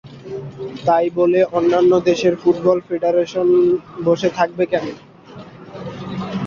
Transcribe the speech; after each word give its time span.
তাই 0.85 1.05
বলে 1.17 1.39
অন্যান্য 1.57 1.91
দেশের 2.09 2.33
ফুটবল 2.41 2.77
ফেডারেশন 2.87 3.47
বসে 4.05 4.29
থাকবে 4.37 4.63
কেন? 4.71 4.85